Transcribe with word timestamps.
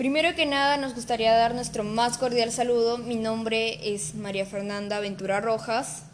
Primero 0.00 0.34
que 0.34 0.46
nada 0.46 0.78
nos 0.78 0.94
gustaría 0.94 1.34
dar 1.34 1.54
nuestro 1.54 1.84
más 1.84 2.16
cordial 2.16 2.50
saludo. 2.50 2.96
Mi 2.96 3.16
nombre 3.16 3.92
es 3.94 4.14
María 4.14 4.46
Fernanda 4.46 4.98
Ventura 4.98 5.42
Rojas. 5.42 6.04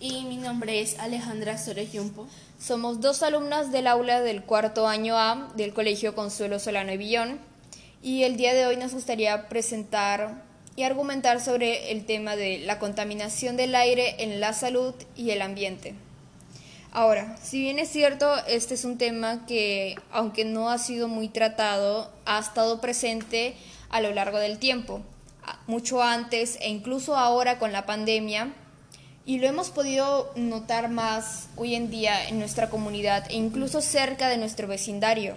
Y 0.00 0.24
mi 0.24 0.38
nombre 0.38 0.80
es 0.80 0.98
Alejandra 0.98 1.56
Sores 1.56 1.92
Yumpo. 1.92 2.26
Somos 2.58 3.00
dos 3.00 3.22
alumnas 3.22 3.70
del 3.70 3.86
aula 3.86 4.22
del 4.22 4.42
cuarto 4.42 4.88
año 4.88 5.16
A 5.16 5.52
del 5.54 5.72
Colegio 5.72 6.16
Consuelo 6.16 6.58
Solano 6.58 6.92
y 6.92 6.96
Villón. 6.96 7.38
Y 8.02 8.24
el 8.24 8.36
día 8.36 8.54
de 8.54 8.66
hoy 8.66 8.76
nos 8.76 8.92
gustaría 8.92 9.48
presentar 9.48 10.42
y 10.74 10.82
argumentar 10.82 11.40
sobre 11.40 11.92
el 11.92 12.06
tema 12.06 12.34
de 12.34 12.58
la 12.58 12.80
contaminación 12.80 13.56
del 13.56 13.76
aire 13.76 14.16
en 14.24 14.40
la 14.40 14.52
salud 14.52 14.96
y 15.14 15.30
el 15.30 15.42
ambiente. 15.42 15.94
Ahora, 16.90 17.36
si 17.42 17.60
bien 17.60 17.78
es 17.78 17.90
cierto, 17.90 18.34
este 18.46 18.74
es 18.74 18.84
un 18.84 18.96
tema 18.96 19.44
que, 19.46 19.94
aunque 20.10 20.44
no 20.44 20.70
ha 20.70 20.78
sido 20.78 21.06
muy 21.06 21.28
tratado, 21.28 22.10
ha 22.24 22.38
estado 22.38 22.80
presente 22.80 23.54
a 23.90 24.00
lo 24.00 24.12
largo 24.12 24.38
del 24.38 24.58
tiempo, 24.58 25.02
mucho 25.66 26.02
antes 26.02 26.56
e 26.60 26.70
incluso 26.70 27.16
ahora 27.16 27.58
con 27.58 27.72
la 27.72 27.84
pandemia, 27.84 28.54
y 29.26 29.38
lo 29.38 29.46
hemos 29.46 29.68
podido 29.68 30.32
notar 30.36 30.88
más 30.88 31.48
hoy 31.56 31.74
en 31.74 31.90
día 31.90 32.26
en 32.26 32.38
nuestra 32.38 32.70
comunidad 32.70 33.30
e 33.30 33.34
incluso 33.34 33.82
cerca 33.82 34.28
de 34.28 34.38
nuestro 34.38 34.66
vecindario. 34.66 35.36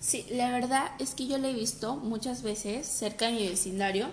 Sí, 0.00 0.26
la 0.28 0.50
verdad 0.50 0.90
es 0.98 1.14
que 1.14 1.26
yo 1.26 1.38
lo 1.38 1.48
he 1.48 1.54
visto 1.54 1.96
muchas 1.96 2.42
veces 2.42 2.86
cerca 2.86 3.26
de 3.26 3.32
mi 3.32 3.48
vecindario 3.48 4.10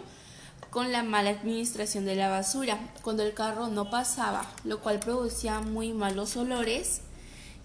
con 0.75 0.91
la 0.91 1.03
mala 1.03 1.29
administración 1.29 2.03
de 2.03 2.15
la 2.15 2.27
basura, 2.27 2.77
cuando 3.02 3.23
el 3.23 3.34
carro 3.34 3.70
no 3.70 3.89
pasaba, 3.89 4.45
lo 4.65 4.81
cual 4.81 4.99
producía 4.99 5.61
muy 5.61 5.93
malos 5.93 6.35
olores 6.35 6.99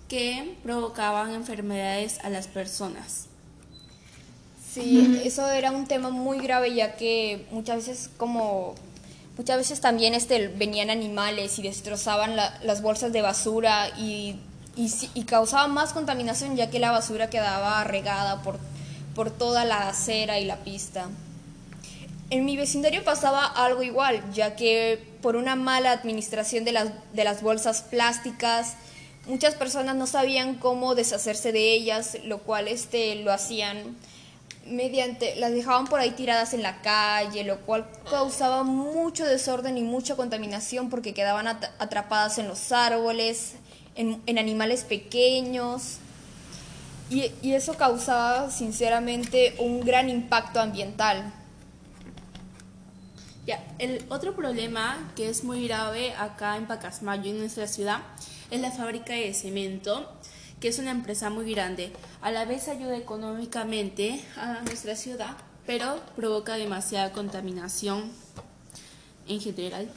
que 0.09 0.57
provocaban 0.63 1.35
enfermedades 1.35 2.21
a 2.23 2.29
las 2.29 2.47
personas. 2.47 3.27
Sí, 4.73 5.23
eso 5.25 5.51
era 5.51 5.73
un 5.73 5.89
tema 5.89 6.11
muy 6.11 6.39
grave 6.39 6.73
ya 6.73 6.95
que 6.95 7.49
muchas 7.51 7.79
veces 7.79 8.11
como 8.17 8.77
muchas 9.37 9.57
veces 9.57 9.81
también 9.81 10.15
este 10.15 10.47
venían 10.47 10.89
animales 10.89 11.59
y 11.59 11.63
destrozaban 11.63 12.37
las 12.37 12.81
bolsas 12.81 13.13
de 13.13 13.23
basura 13.23 13.89
y, 13.99 14.37
y, 14.77 15.25
causaban 15.25 15.75
más 15.75 15.93
contaminación 15.93 16.55
ya 16.55 16.71
que 16.71 16.79
la 16.79 16.93
basura 16.93 17.29
quedaba 17.29 17.83
regada 17.83 18.41
por, 18.43 18.61
por 19.17 19.33
toda 19.33 19.65
la 19.65 19.89
acera 19.89 20.39
y 20.39 20.45
la 20.45 20.59
pista. 20.59 21.09
En 22.31 22.45
mi 22.45 22.57
vecindario 22.57 23.03
pasaba 23.03 23.45
algo 23.45 23.83
igual, 23.83 24.23
ya 24.33 24.55
que 24.55 25.05
por 25.21 25.35
una 25.35 25.57
mala 25.57 25.91
administración 25.91 26.65
de 26.65 26.71
las, 26.71 26.91
de 27.13 27.25
las 27.25 27.43
bolsas 27.43 27.83
plásticas, 27.83 28.77
muchas 29.27 29.57
personas 29.57 29.97
no 29.97 30.07
sabían 30.07 30.55
cómo 30.55 30.95
deshacerse 30.95 31.51
de 31.51 31.73
ellas, 31.73 32.19
lo 32.25 32.39
cual 32.39 32.69
este, 32.69 33.17
lo 33.17 33.33
hacían 33.33 33.97
mediante, 34.65 35.35
las 35.37 35.51
dejaban 35.51 35.89
por 35.89 35.99
ahí 35.99 36.13
tiradas 36.13 36.55
en 36.55 36.63
la 36.63 36.81
calle, 36.83 37.43
lo 37.43 37.59
cual 37.63 37.89
causaba 38.09 38.63
mucho 38.63 39.27
desorden 39.27 39.77
y 39.77 39.83
mucha 39.83 40.15
contaminación 40.15 40.89
porque 40.89 41.13
quedaban 41.13 41.49
atrapadas 41.49 42.39
en 42.39 42.47
los 42.47 42.71
árboles, 42.71 43.55
en, 43.97 44.39
animales 44.39 44.85
pequeños. 44.85 45.97
Y 47.11 47.53
eso 47.53 47.75
causaba 47.75 48.53
sinceramente 48.53 49.57
un 49.59 49.81
gran 49.81 50.09
impacto 50.09 50.61
ambiental. 50.61 51.35
Ya, 53.47 53.65
el 53.79 54.05
otro 54.11 54.37
problema 54.37 55.13
que 55.17 55.29
es 55.29 55.45
muy 55.45 55.67
grave 55.67 56.13
acá 56.15 56.57
en 56.57 56.67
Pacasmayo, 56.67 57.31
en 57.31 57.39
nuestra 57.39 57.67
ciudad, 57.67 58.03
es 58.51 58.61
la 58.61 58.71
fábrica 58.71 59.15
de 59.15 59.33
cemento, 59.33 60.13
que 60.61 60.69
es 60.69 60.79
una 60.79 60.91
empresa 60.91 61.31
muy 61.31 61.51
grande. 61.51 61.93
A 62.21 62.31
la 62.31 62.45
vez 62.45 62.69
ayuda 62.69 62.97
económicamente 62.97 64.23
a 64.37 64.61
nuestra 64.63 64.95
ciudad, 64.95 65.37
pero 65.67 66.01
provoca 66.17 66.55
demasiada 66.55 67.13
contaminación 67.13 68.11
en 69.27 69.41
general. 69.41 69.91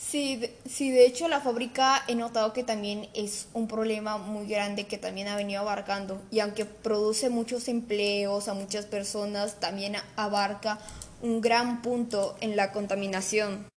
Sí, 0.00 0.36
de, 0.36 0.56
sí, 0.68 0.90
de 0.90 1.06
hecho 1.06 1.28
la 1.28 1.40
fábrica 1.40 2.02
he 2.08 2.14
notado 2.14 2.52
que 2.52 2.64
también 2.64 3.08
es 3.14 3.48
un 3.52 3.68
problema 3.68 4.16
muy 4.16 4.46
grande 4.46 4.86
que 4.86 4.98
también 4.98 5.28
ha 5.28 5.36
venido 5.36 5.60
abarcando 5.60 6.20
y 6.30 6.40
aunque 6.40 6.64
produce 6.64 7.28
muchos 7.28 7.68
empleos 7.68 8.48
a 8.48 8.54
muchas 8.54 8.86
personas, 8.86 9.60
también 9.60 9.96
abarca 10.16 10.78
un 11.20 11.40
gran 11.40 11.82
punto 11.82 12.34
en 12.40 12.56
la 12.56 12.72
contaminación. 12.72 13.68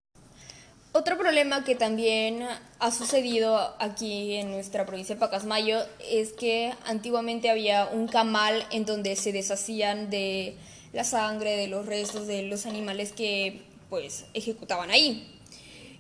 Otro 0.94 1.18
problema 1.18 1.64
que 1.66 1.76
también 1.76 2.48
ha 2.80 2.92
sucedido 2.92 3.76
aquí 3.80 4.36
en 4.36 4.50
nuestra 4.50 4.86
provincia 4.86 5.16
de 5.16 5.20
Pacasmayo 5.20 5.80
es 6.10 6.32
que 6.34 6.74
antiguamente 6.86 7.50
había 7.50 7.88
un 7.88 8.08
camal 8.08 8.66
en 8.72 8.86
donde 8.86 9.16
se 9.18 9.34
deshacían 9.34 10.10
de 10.10 10.56
la 10.94 11.04
sangre, 11.04 11.58
de 11.58 11.68
los 11.68 11.86
restos 11.86 12.28
de 12.28 12.44
los 12.44 12.66
animales 12.66 13.12
que 13.12 13.62
pues 13.90 14.26
ejecutaban 14.34 14.90
ahí. 14.90 15.30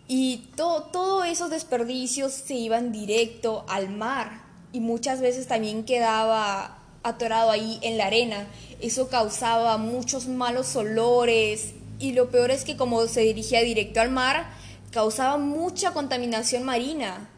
Y 0.08 0.50
todos 0.56 1.26
esos 1.28 1.50
desperdicios 1.50 2.34
se 2.34 2.56
iban 2.56 2.92
directo 2.92 3.66
al 3.68 3.90
mar 3.90 4.44
y 4.74 4.80
muchas 4.80 5.22
veces 5.22 5.48
también 5.48 5.86
quedaba 5.86 6.80
atorado 7.04 7.52
ahí 7.52 7.80
en 7.82 7.98
la 7.98 8.08
arena. 8.08 8.48
Eso 8.82 9.08
causaba 9.08 9.78
muchos 9.78 10.28
malos 10.28 10.76
olores 10.76 11.74
y 12.00 12.12
lo 12.14 12.30
peor 12.30 12.52
es 12.52 12.66
que 12.66 12.76
como 12.76 13.08
se 13.08 13.22
dirigía 13.22 13.62
directo 13.62 14.02
al 14.02 14.12
mar, 14.12 14.48
causaba 14.92 15.38
mucha 15.38 15.94
contaminación 15.94 16.64
marina. 16.64 17.30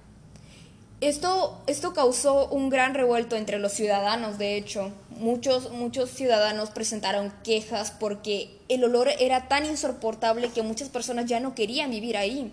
Esto, 1.05 1.61
esto 1.67 1.93
causó 1.93 2.47
un 2.47 2.69
gran 2.69 2.95
revuelto 2.95 3.35
entre 3.35 3.59
los 3.59 3.73
ciudadanos, 3.73 4.39
de 4.39 4.57
hecho. 4.57 4.91
Muchos, 5.11 5.71
muchos 5.71 6.09
ciudadanos 6.09 6.71
presentaron 6.71 7.31
quejas 7.43 7.91
porque 7.91 8.57
el 8.69 8.83
olor 8.83 9.09
era 9.19 9.47
tan 9.47 9.65
insoportable 9.65 10.49
que 10.49 10.63
muchas 10.63 10.89
personas 10.89 11.27
ya 11.27 11.39
no 11.39 11.53
querían 11.53 11.91
vivir 11.91 12.17
ahí. 12.17 12.51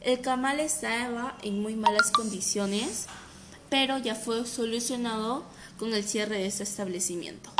El 0.00 0.20
camal 0.20 0.60
estaba 0.60 1.36
en 1.42 1.60
muy 1.60 1.74
malas 1.74 2.10
condiciones 2.12 3.06
pero 3.68 3.98
ya 3.98 4.14
fue 4.14 4.46
solucionado 4.46 5.42
con 5.80 5.92
el 5.94 6.04
cierre 6.04 6.38
de 6.38 6.46
este 6.46 6.62
establecimiento. 6.62 7.50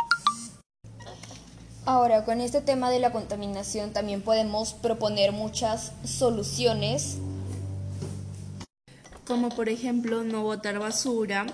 Ahora, 1.86 2.24
con 2.24 2.40
este 2.40 2.60
tema 2.60 2.88
de 2.90 3.00
la 3.00 3.10
contaminación 3.10 3.92
también 3.92 4.22
podemos 4.22 4.74
proponer 4.74 5.32
muchas 5.32 5.90
soluciones. 6.04 7.18
Como 9.26 9.48
por 9.50 9.68
ejemplo 9.68 10.22
no 10.22 10.42
botar 10.42 10.78
basura, 10.78 11.46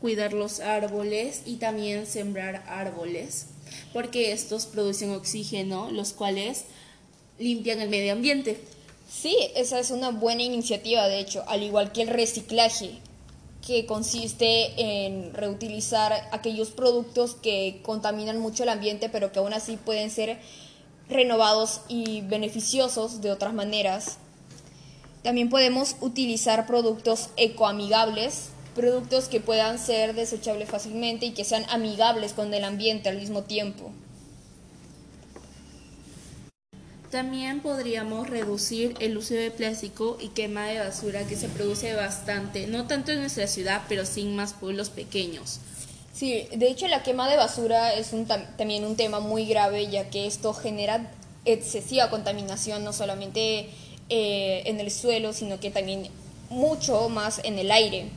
cuidar 0.00 0.32
los 0.32 0.60
árboles 0.60 1.42
y 1.44 1.56
también 1.56 2.06
sembrar 2.06 2.64
árboles, 2.66 3.46
porque 3.92 4.32
estos 4.32 4.66
producen 4.66 5.10
oxígeno, 5.10 5.90
los 5.90 6.12
cuales 6.12 6.64
limpian 7.38 7.80
el 7.80 7.90
medio 7.90 8.12
ambiente. 8.12 8.58
Sí, 9.10 9.36
esa 9.54 9.78
es 9.80 9.90
una 9.90 10.10
buena 10.10 10.42
iniciativa, 10.42 11.08
de 11.08 11.20
hecho, 11.20 11.44
al 11.48 11.62
igual 11.62 11.92
que 11.92 12.02
el 12.02 12.08
reciclaje 12.08 12.98
que 13.66 13.84
consiste 13.84 14.72
en 14.80 15.34
reutilizar 15.34 16.12
aquellos 16.32 16.70
productos 16.70 17.34
que 17.34 17.80
contaminan 17.82 18.38
mucho 18.38 18.62
el 18.62 18.70
ambiente, 18.70 19.08
pero 19.08 19.32
que 19.32 19.38
aún 19.38 19.52
así 19.52 19.76
pueden 19.76 20.10
ser 20.10 20.38
renovados 21.08 21.82
y 21.88 22.22
beneficiosos 22.22 23.20
de 23.20 23.30
otras 23.30 23.52
maneras. 23.52 24.18
También 25.22 25.50
podemos 25.50 25.96
utilizar 26.00 26.66
productos 26.66 27.28
ecoamigables, 27.36 28.48
productos 28.74 29.28
que 29.28 29.40
puedan 29.40 29.78
ser 29.78 30.14
desechables 30.14 30.70
fácilmente 30.70 31.26
y 31.26 31.32
que 31.32 31.44
sean 31.44 31.64
amigables 31.68 32.32
con 32.32 32.52
el 32.54 32.64
ambiente 32.64 33.08
al 33.08 33.18
mismo 33.18 33.42
tiempo. 33.42 33.92
También 37.10 37.60
podríamos 37.60 38.30
reducir 38.30 38.94
el 39.00 39.16
uso 39.16 39.34
de 39.34 39.50
plástico 39.50 40.16
y 40.20 40.28
quema 40.28 40.66
de 40.66 40.78
basura 40.78 41.26
que 41.26 41.36
se 41.36 41.48
produce 41.48 41.92
bastante, 41.94 42.68
no 42.68 42.86
tanto 42.86 43.10
en 43.10 43.18
nuestra 43.18 43.48
ciudad, 43.48 43.82
pero 43.88 44.06
sí 44.06 44.22
en 44.22 44.36
más 44.36 44.52
pueblos 44.54 44.90
pequeños. 44.90 45.58
Sí, 46.12 46.46
de 46.54 46.68
hecho 46.68 46.86
la 46.86 47.02
quema 47.02 47.28
de 47.28 47.36
basura 47.36 47.94
es 47.94 48.12
un, 48.12 48.26
también 48.26 48.84
un 48.84 48.94
tema 48.94 49.18
muy 49.18 49.44
grave 49.44 49.88
ya 49.88 50.08
que 50.08 50.26
esto 50.26 50.54
genera 50.54 51.10
excesiva 51.44 52.10
contaminación 52.10 52.84
no 52.84 52.92
solamente 52.92 53.70
eh, 54.10 54.62
en 54.66 54.80
el 54.80 54.90
suelo, 54.90 55.32
sino 55.32 55.60
que 55.60 55.70
también 55.70 56.08
mucho 56.50 57.08
más 57.08 57.40
en 57.44 57.58
el 57.58 57.70
aire. 57.70 58.10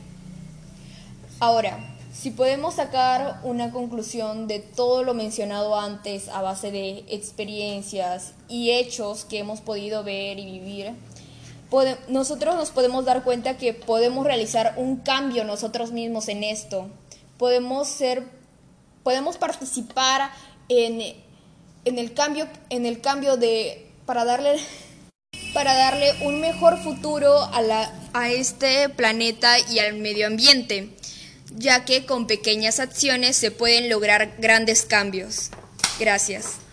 Ahora, 1.40 1.94
si 2.12 2.30
podemos 2.30 2.74
sacar 2.74 3.40
una 3.42 3.70
conclusión 3.70 4.46
de 4.46 4.60
todo 4.60 5.02
lo 5.02 5.14
mencionado 5.14 5.78
antes 5.78 6.28
a 6.28 6.42
base 6.42 6.70
de 6.70 7.04
experiencias 7.08 8.34
y 8.48 8.70
hechos 8.70 9.24
que 9.24 9.38
hemos 9.38 9.60
podido 9.60 10.04
ver 10.04 10.38
y 10.38 10.44
vivir, 10.44 10.94
nosotros 12.08 12.54
nos 12.54 12.70
podemos 12.70 13.04
dar 13.04 13.24
cuenta 13.24 13.56
que 13.56 13.74
podemos 13.74 14.24
realizar 14.24 14.74
un 14.76 14.98
cambio 14.98 15.44
nosotros 15.44 15.90
mismos 15.90 16.28
en 16.28 16.44
esto. 16.44 16.86
Podemos 17.36 17.88
ser, 17.88 18.24
podemos 19.02 19.36
participar 19.36 20.30
en, 20.68 21.16
en 21.84 21.98
el 21.98 22.14
cambio, 22.14 22.46
en 22.70 22.86
el 22.86 23.00
cambio 23.00 23.36
de 23.36 23.90
para 24.06 24.24
darle 24.24 24.56
para 25.54 25.72
darle 25.74 26.12
un 26.20 26.40
mejor 26.40 26.78
futuro 26.78 27.42
a, 27.54 27.62
la, 27.62 27.90
a 28.12 28.30
este 28.30 28.90
planeta 28.90 29.58
y 29.70 29.78
al 29.78 29.94
medio 29.94 30.26
ambiente 30.26 30.90
ya 31.56 31.84
que 31.84 32.04
con 32.04 32.26
pequeñas 32.26 32.80
acciones 32.80 33.36
se 33.36 33.50
pueden 33.50 33.88
lograr 33.88 34.34
grandes 34.38 34.84
cambios. 34.84 35.50
Gracias. 35.98 36.56